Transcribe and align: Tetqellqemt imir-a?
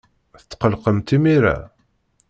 Tetqellqemt 0.39 1.09
imir-a? 1.15 1.57